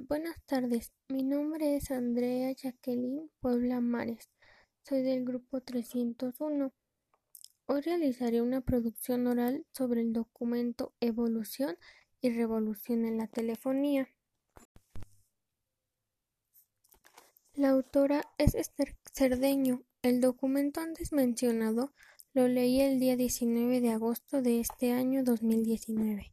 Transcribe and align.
Buenas 0.00 0.40
tardes. 0.46 0.90
Mi 1.08 1.22
nombre 1.22 1.76
es 1.76 1.90
Andrea 1.90 2.50
Jacqueline 2.52 3.30
Puebla 3.40 3.80
Mares. 3.80 4.30
Soy 4.84 5.02
del 5.02 5.24
grupo 5.24 5.60
301. 5.60 6.72
Hoy 7.66 7.80
realizaré 7.82 8.40
una 8.40 8.62
producción 8.62 9.26
oral 9.26 9.66
sobre 9.72 10.00
el 10.00 10.14
documento 10.14 10.94
Evolución 11.00 11.76
y 12.22 12.30
Revolución 12.30 13.04
en 13.04 13.18
la 13.18 13.26
Telefonía. 13.26 14.08
La 17.54 17.70
autora 17.70 18.22
es 18.38 18.54
Esther 18.54 18.96
Cerdeño. 19.12 19.82
El 20.00 20.22
documento 20.22 20.80
antes 20.80 21.12
mencionado 21.12 21.92
lo 22.32 22.48
leí 22.48 22.80
el 22.80 22.98
día 22.98 23.16
19 23.16 23.82
de 23.82 23.90
agosto 23.90 24.40
de 24.40 24.60
este 24.60 24.92
año 24.92 25.22
2019. 25.22 26.32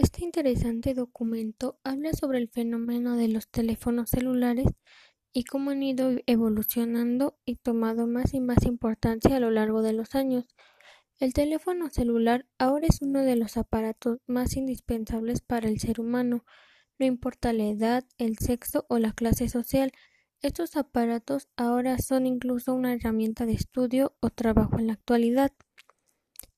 Este 0.00 0.24
interesante 0.24 0.94
documento 0.94 1.78
habla 1.84 2.14
sobre 2.14 2.38
el 2.38 2.48
fenómeno 2.48 3.18
de 3.18 3.28
los 3.28 3.48
teléfonos 3.48 4.08
celulares 4.08 4.66
y 5.30 5.44
cómo 5.44 5.72
han 5.72 5.82
ido 5.82 6.12
evolucionando 6.24 7.38
y 7.44 7.56
tomado 7.56 8.06
más 8.06 8.32
y 8.32 8.40
más 8.40 8.64
importancia 8.64 9.36
a 9.36 9.40
lo 9.40 9.50
largo 9.50 9.82
de 9.82 9.92
los 9.92 10.14
años. 10.14 10.46
El 11.18 11.34
teléfono 11.34 11.90
celular 11.90 12.46
ahora 12.56 12.86
es 12.86 13.02
uno 13.02 13.22
de 13.22 13.36
los 13.36 13.58
aparatos 13.58 14.20
más 14.26 14.56
indispensables 14.56 15.42
para 15.42 15.68
el 15.68 15.78
ser 15.78 16.00
humano, 16.00 16.46
no 16.98 17.04
importa 17.04 17.52
la 17.52 17.64
edad, 17.64 18.06
el 18.16 18.38
sexo 18.38 18.86
o 18.88 18.98
la 18.98 19.12
clase 19.12 19.50
social. 19.50 19.92
Estos 20.40 20.76
aparatos 20.76 21.50
ahora 21.58 21.98
son 21.98 22.24
incluso 22.24 22.72
una 22.72 22.94
herramienta 22.94 23.44
de 23.44 23.52
estudio 23.52 24.16
o 24.20 24.30
trabajo 24.30 24.78
en 24.78 24.86
la 24.86 24.94
actualidad. 24.94 25.52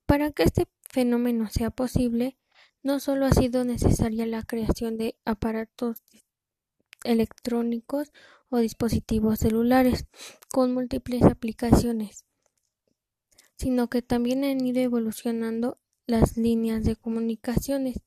Para 0.06 0.31
que 0.31 0.44
este 0.44 0.69
fenómeno 0.88 1.48
sea 1.48 1.70
posible, 1.70 2.38
no 2.83 3.00
solo 3.00 3.27
ha 3.27 3.33
sido 3.33 3.64
necesaria 3.64 4.27
la 4.27 4.42
creación 4.42 4.97
de 4.97 5.16
aparatos 5.25 6.02
electrónicos 7.05 8.12
o 8.48 8.58
dispositivos 8.58 9.38
celulares 9.38 10.06
con 10.50 10.75
múltiples 10.75 11.22
aplicaciones, 11.22 12.25
sino 13.56 13.88
que 13.88 14.03
también 14.03 14.44
han 14.44 14.64
ido 14.64 14.80
evolucionando 14.80 15.78
las 16.06 16.36
líneas 16.36 16.84
de 16.84 16.97
comunicaciones. 16.97 18.00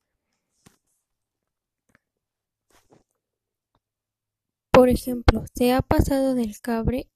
Por 4.72 4.90
ejemplo, 4.90 5.46
se 5.54 5.72
ha 5.72 5.82
pasado 5.82 6.36
del 6.36 6.60
cable 6.60 7.10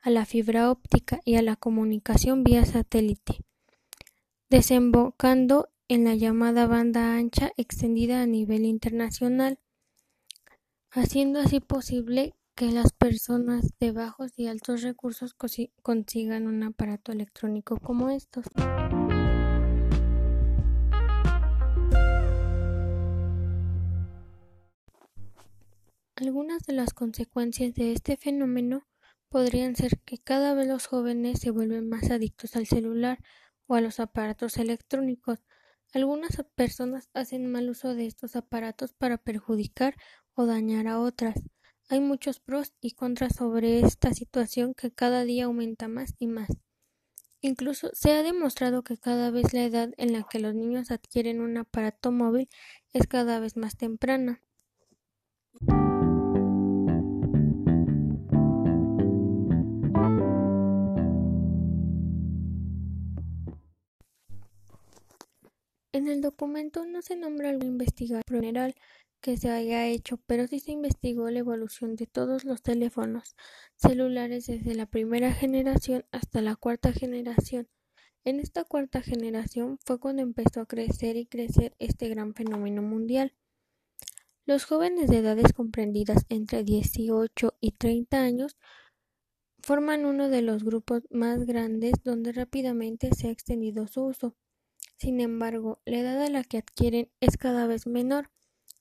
a 0.00 0.10
la 0.10 0.24
fibra 0.24 0.70
óptica 0.70 1.20
y 1.24 1.34
a 1.34 1.42
la 1.42 1.56
comunicación 1.56 2.44
vía 2.44 2.64
satélite, 2.64 3.44
desembocando 4.48 5.68
en 5.90 6.04
la 6.04 6.14
llamada 6.14 6.68
banda 6.68 7.16
ancha 7.16 7.50
extendida 7.56 8.22
a 8.22 8.26
nivel 8.26 8.64
internacional, 8.64 9.58
haciendo 10.92 11.40
así 11.40 11.58
posible 11.58 12.36
que 12.54 12.70
las 12.70 12.92
personas 12.92 13.76
de 13.80 13.90
bajos 13.90 14.30
y 14.36 14.46
altos 14.46 14.82
recursos 14.82 15.34
consigan 15.82 16.46
un 16.46 16.62
aparato 16.62 17.10
electrónico 17.10 17.76
como 17.78 18.08
estos. 18.10 18.46
Algunas 26.14 26.62
de 26.68 26.72
las 26.72 26.94
consecuencias 26.94 27.74
de 27.74 27.94
este 27.94 28.16
fenómeno 28.16 28.86
podrían 29.28 29.74
ser 29.74 29.98
que 30.04 30.18
cada 30.18 30.54
vez 30.54 30.68
los 30.68 30.86
jóvenes 30.86 31.40
se 31.40 31.50
vuelven 31.50 31.88
más 31.88 32.12
adictos 32.12 32.54
al 32.54 32.68
celular 32.68 33.18
o 33.66 33.74
a 33.74 33.80
los 33.80 33.98
aparatos 33.98 34.56
electrónicos, 34.56 35.40
algunas 35.92 36.36
personas 36.54 37.08
hacen 37.14 37.50
mal 37.50 37.68
uso 37.68 37.94
de 37.94 38.06
estos 38.06 38.36
aparatos 38.36 38.92
para 38.92 39.18
perjudicar 39.18 39.96
o 40.34 40.46
dañar 40.46 40.86
a 40.86 41.00
otras. 41.00 41.36
Hay 41.88 42.00
muchos 42.00 42.38
pros 42.38 42.72
y 42.80 42.92
contras 42.92 43.34
sobre 43.36 43.80
esta 43.80 44.14
situación 44.14 44.74
que 44.74 44.92
cada 44.92 45.24
día 45.24 45.46
aumenta 45.46 45.88
más 45.88 46.14
y 46.18 46.28
más. 46.28 46.48
Incluso 47.40 47.90
se 47.94 48.12
ha 48.12 48.22
demostrado 48.22 48.84
que 48.84 48.98
cada 48.98 49.30
vez 49.30 49.52
la 49.54 49.64
edad 49.64 49.90
en 49.96 50.12
la 50.12 50.22
que 50.22 50.38
los 50.38 50.54
niños 50.54 50.90
adquieren 50.90 51.40
un 51.40 51.56
aparato 51.56 52.12
móvil 52.12 52.48
es 52.92 53.06
cada 53.06 53.40
vez 53.40 53.56
más 53.56 53.76
temprana. 53.76 54.42
En 65.92 66.06
el 66.06 66.20
documento 66.20 66.86
no 66.86 67.02
se 67.02 67.16
nombra 67.16 67.48
alguna 67.48 67.72
investigación 67.72 68.22
general 68.28 68.74
que 69.20 69.36
se 69.36 69.50
haya 69.50 69.86
hecho, 69.88 70.18
pero 70.26 70.46
sí 70.46 70.60
se 70.60 70.70
investigó 70.70 71.28
la 71.30 71.40
evolución 71.40 71.96
de 71.96 72.06
todos 72.06 72.44
los 72.44 72.62
teléfonos 72.62 73.34
celulares 73.74 74.46
desde 74.46 74.74
la 74.76 74.86
primera 74.86 75.32
generación 75.32 76.06
hasta 76.12 76.42
la 76.42 76.54
cuarta 76.54 76.92
generación. 76.92 77.68
En 78.24 78.38
esta 78.38 78.64
cuarta 78.64 79.02
generación 79.02 79.78
fue 79.84 79.98
cuando 79.98 80.22
empezó 80.22 80.60
a 80.60 80.66
crecer 80.66 81.16
y 81.16 81.26
crecer 81.26 81.74
este 81.78 82.08
gran 82.08 82.34
fenómeno 82.34 82.82
mundial. 82.82 83.34
Los 84.46 84.64
jóvenes 84.66 85.08
de 85.10 85.18
edades 85.18 85.52
comprendidas 85.52 86.24
entre 86.28 86.62
18 86.62 87.56
y 87.60 87.72
30 87.72 88.22
años 88.22 88.56
forman 89.58 90.06
uno 90.06 90.28
de 90.28 90.42
los 90.42 90.62
grupos 90.62 91.02
más 91.10 91.46
grandes 91.46 91.94
donde 92.04 92.32
rápidamente 92.32 93.10
se 93.12 93.28
ha 93.28 93.30
extendido 93.30 93.86
su 93.86 94.04
uso. 94.04 94.36
Sin 95.00 95.20
embargo, 95.22 95.80
la 95.86 96.00
edad 96.00 96.22
a 96.22 96.28
la 96.28 96.44
que 96.44 96.58
adquieren 96.58 97.10
es 97.20 97.38
cada 97.38 97.66
vez 97.66 97.86
menor, 97.86 98.30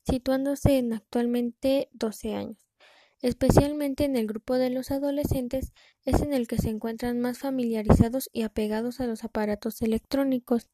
situándose 0.05 0.77
en 0.77 0.91
actualmente 0.91 1.87
12 1.93 2.35
años. 2.35 2.57
Especialmente 3.21 4.03
en 4.03 4.17
el 4.17 4.27
grupo 4.27 4.55
de 4.55 4.69
los 4.69 4.91
adolescentes 4.91 5.71
es 6.03 6.21
en 6.21 6.33
el 6.33 6.45
que 6.49 6.57
se 6.57 6.71
encuentran 6.71 7.21
más 7.21 7.37
familiarizados 7.37 8.29
y 8.33 8.41
apegados 8.41 8.99
a 8.99 9.07
los 9.07 9.23
aparatos 9.23 9.81
electrónicos. 9.81 10.67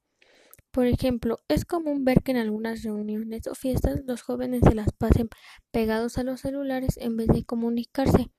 Por 0.71 0.87
ejemplo, 0.87 1.37
es 1.47 1.63
común 1.63 2.05
ver 2.05 2.23
que 2.23 2.31
en 2.31 2.37
algunas 2.37 2.81
reuniones 2.81 3.45
o 3.45 3.53
fiestas 3.53 4.01
los 4.03 4.23
jóvenes 4.23 4.61
se 4.67 4.73
las 4.73 4.91
pasen 4.93 5.29
pegados 5.69 6.17
a 6.17 6.23
los 6.23 6.41
celulares 6.41 6.97
en 6.97 7.17
vez 7.17 7.27
de 7.27 7.45
comunicarse 7.45 8.31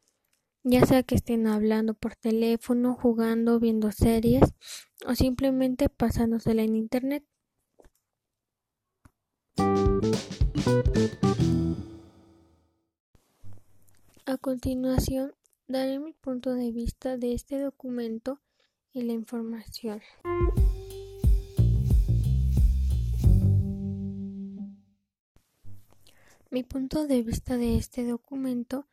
ya 0.68 0.84
sea 0.84 1.04
que 1.04 1.14
estén 1.14 1.46
hablando 1.46 1.94
por 1.94 2.16
teléfono, 2.16 2.96
jugando, 2.96 3.60
viendo 3.60 3.92
series 3.92 4.42
o 5.06 5.14
simplemente 5.14 5.88
pasándosela 5.88 6.62
en 6.62 6.74
internet. 6.74 7.24
A 14.24 14.36
continuación, 14.38 15.34
daré 15.68 16.00
mi 16.00 16.12
punto 16.14 16.54
de 16.54 16.72
vista 16.72 17.16
de 17.16 17.32
este 17.34 17.60
documento 17.60 18.40
y 18.92 19.02
la 19.02 19.12
información. 19.12 20.02
Mi 26.50 26.64
punto 26.64 27.06
de 27.06 27.22
vista 27.22 27.56
de 27.56 27.76
este 27.76 28.04
documento 28.04 28.88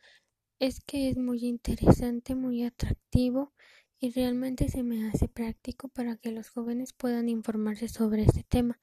es 0.64 0.80
que 0.80 1.10
es 1.10 1.18
muy 1.18 1.44
interesante, 1.46 2.36
muy 2.36 2.64
atractivo 2.64 3.52
y 4.00 4.12
realmente 4.12 4.70
se 4.70 4.82
me 4.82 5.10
hace 5.10 5.28
práctico 5.28 5.90
para 5.90 6.16
que 6.16 6.32
los 6.32 6.50
jóvenes 6.50 6.94
puedan 6.94 7.28
informarse 7.28 7.90
sobre 7.90 8.24
este 8.24 8.44
tema, 8.44 8.80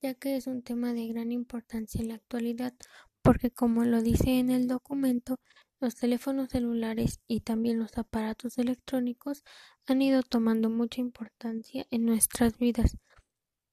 ya 0.00 0.14
que 0.14 0.36
es 0.36 0.46
un 0.46 0.62
tema 0.62 0.94
de 0.94 1.08
gran 1.08 1.30
importancia 1.30 2.00
en 2.00 2.08
la 2.08 2.14
actualidad, 2.14 2.72
porque 3.20 3.50
como 3.50 3.84
lo 3.84 4.00
dice 4.00 4.38
en 4.38 4.48
el 4.48 4.66
documento, 4.66 5.36
los 5.78 5.94
teléfonos 5.94 6.48
celulares 6.48 7.20
y 7.28 7.40
también 7.40 7.78
los 7.78 7.98
aparatos 7.98 8.56
electrónicos 8.56 9.44
han 9.86 10.00
ido 10.00 10.22
tomando 10.22 10.70
mucha 10.70 11.02
importancia 11.02 11.86
en 11.90 12.06
nuestras 12.06 12.56
vidas, 12.56 12.96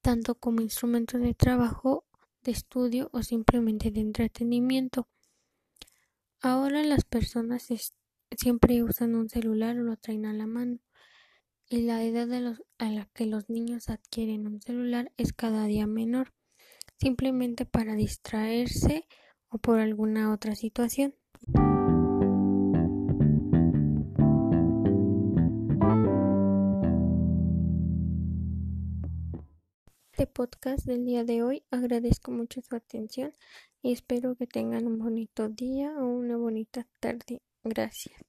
tanto 0.02 0.34
como 0.34 0.60
instrumentos 0.60 1.22
de 1.22 1.32
trabajo, 1.32 2.04
de 2.42 2.52
estudio 2.52 3.08
o 3.14 3.22
simplemente 3.22 3.90
de 3.90 4.00
entretenimiento. 4.00 5.08
Ahora 6.40 6.84
las 6.84 7.04
personas 7.04 7.66
siempre 8.36 8.82
usan 8.84 9.16
un 9.16 9.28
celular 9.28 9.76
o 9.78 9.82
lo 9.82 9.96
traen 9.96 10.24
a 10.24 10.32
la 10.32 10.46
mano 10.46 10.78
y 11.68 11.82
la 11.82 12.04
edad 12.04 12.28
a 12.78 12.90
la 12.90 13.04
que 13.12 13.26
los 13.26 13.50
niños 13.50 13.88
adquieren 13.88 14.46
un 14.46 14.62
celular 14.62 15.12
es 15.16 15.32
cada 15.32 15.66
día 15.66 15.86
menor, 15.86 16.32
simplemente 16.98 17.66
para 17.66 17.94
distraerse 17.94 19.06
o 19.48 19.58
por 19.58 19.80
alguna 19.80 20.32
otra 20.32 20.54
situación. 20.54 21.14
Este 30.18 30.32
podcast 30.32 30.84
del 30.84 31.04
día 31.04 31.22
de 31.22 31.44
hoy 31.44 31.62
agradezco 31.70 32.32
mucho 32.32 32.60
su 32.60 32.74
atención 32.74 33.32
y 33.82 33.92
espero 33.92 34.34
que 34.34 34.48
tengan 34.48 34.88
un 34.88 34.98
bonito 34.98 35.48
día 35.48 35.92
o 35.96 36.08
una 36.08 36.36
bonita 36.36 36.88
tarde. 36.98 37.40
Gracias. 37.62 38.27